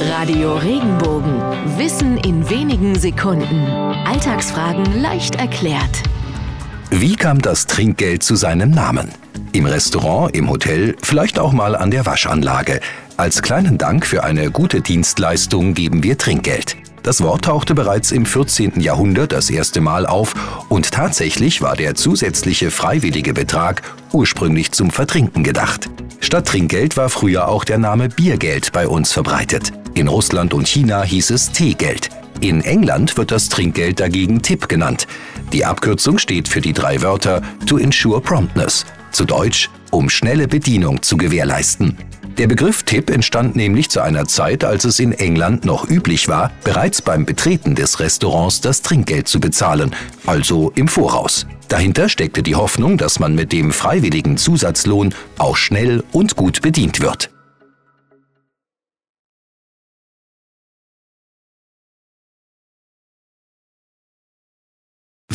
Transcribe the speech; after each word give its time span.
Radio 0.00 0.56
Regenbogen. 0.56 1.40
Wissen 1.78 2.18
in 2.18 2.48
wenigen 2.50 2.98
Sekunden. 2.98 3.66
Alltagsfragen 4.06 5.00
leicht 5.00 5.36
erklärt. 5.36 6.02
Wie 6.90 7.16
kam 7.16 7.40
das 7.40 7.66
Trinkgeld 7.66 8.22
zu 8.22 8.36
seinem 8.36 8.70
Namen? 8.70 9.10
Im 9.52 9.64
Restaurant, 9.64 10.36
im 10.36 10.50
Hotel, 10.50 10.96
vielleicht 11.02 11.38
auch 11.38 11.52
mal 11.52 11.74
an 11.74 11.90
der 11.90 12.04
Waschanlage. 12.04 12.80
Als 13.16 13.40
kleinen 13.40 13.78
Dank 13.78 14.04
für 14.06 14.22
eine 14.22 14.50
gute 14.50 14.82
Dienstleistung 14.82 15.72
geben 15.72 16.02
wir 16.02 16.18
Trinkgeld. 16.18 16.76
Das 17.02 17.22
Wort 17.22 17.46
tauchte 17.46 17.74
bereits 17.74 18.12
im 18.12 18.26
14. 18.26 18.80
Jahrhundert 18.80 19.32
das 19.32 19.48
erste 19.48 19.80
Mal 19.80 20.04
auf 20.06 20.34
und 20.68 20.90
tatsächlich 20.90 21.62
war 21.62 21.74
der 21.74 21.94
zusätzliche 21.94 22.70
freiwillige 22.70 23.32
Betrag 23.32 23.82
ursprünglich 24.12 24.72
zum 24.72 24.90
Vertrinken 24.90 25.42
gedacht. 25.42 25.88
Statt 26.20 26.48
Trinkgeld 26.48 26.96
war 26.96 27.08
früher 27.08 27.48
auch 27.48 27.64
der 27.64 27.78
Name 27.78 28.08
Biergeld 28.08 28.72
bei 28.72 28.88
uns 28.88 29.12
verbreitet. 29.12 29.72
In 29.96 30.08
Russland 30.08 30.52
und 30.52 30.68
China 30.68 31.04
hieß 31.04 31.30
es 31.30 31.52
Teegeld. 31.52 32.10
In 32.42 32.60
England 32.60 33.16
wird 33.16 33.30
das 33.30 33.48
Trinkgeld 33.48 33.98
dagegen 33.98 34.42
Tipp 34.42 34.68
genannt. 34.68 35.06
Die 35.54 35.64
Abkürzung 35.64 36.18
steht 36.18 36.48
für 36.48 36.60
die 36.60 36.74
drei 36.74 37.00
Wörter 37.00 37.40
to 37.64 37.78
ensure 37.78 38.20
promptness, 38.20 38.84
zu 39.10 39.24
Deutsch, 39.24 39.70
um 39.90 40.10
schnelle 40.10 40.48
Bedienung 40.48 41.00
zu 41.00 41.16
gewährleisten. 41.16 41.96
Der 42.36 42.46
Begriff 42.46 42.82
Tipp 42.82 43.08
entstand 43.08 43.56
nämlich 43.56 43.88
zu 43.88 44.02
einer 44.02 44.26
Zeit, 44.26 44.64
als 44.64 44.84
es 44.84 45.00
in 45.00 45.12
England 45.12 45.64
noch 45.64 45.88
üblich 45.88 46.28
war, 46.28 46.52
bereits 46.62 47.00
beim 47.00 47.24
Betreten 47.24 47.74
des 47.74 47.98
Restaurants 47.98 48.60
das 48.60 48.82
Trinkgeld 48.82 49.28
zu 49.28 49.40
bezahlen, 49.40 49.96
also 50.26 50.72
im 50.74 50.88
Voraus. 50.88 51.46
Dahinter 51.68 52.10
steckte 52.10 52.42
die 52.42 52.54
Hoffnung, 52.54 52.98
dass 52.98 53.18
man 53.18 53.34
mit 53.34 53.50
dem 53.50 53.72
freiwilligen 53.72 54.36
Zusatzlohn 54.36 55.14
auch 55.38 55.56
schnell 55.56 56.04
und 56.12 56.36
gut 56.36 56.60
bedient 56.60 57.00
wird. 57.00 57.30